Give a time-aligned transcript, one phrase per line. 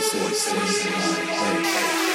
[0.00, 0.86] voices, voices,
[1.38, 2.09] voices.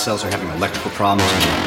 [0.00, 1.59] Cells are having electrical problems.